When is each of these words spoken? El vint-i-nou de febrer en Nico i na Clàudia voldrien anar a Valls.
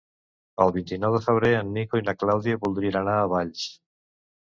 El 0.63 0.71
vint-i-nou 0.77 1.11
de 1.17 1.19
febrer 1.25 1.51
en 1.57 1.69
Nico 1.75 1.99
i 2.01 2.05
na 2.07 2.15
Clàudia 2.21 2.57
voldrien 2.65 2.99
anar 3.03 3.19
a 3.19 3.29
Valls. 3.35 3.67